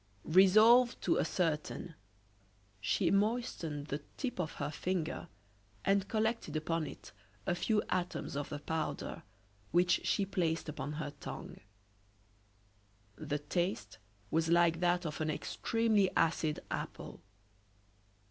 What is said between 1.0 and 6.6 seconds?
to ascertain, she moistened the tip of her finger, and collected